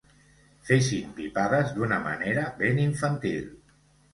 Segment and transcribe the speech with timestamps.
[0.69, 3.45] Fessin pipades d'una manera ben infantil.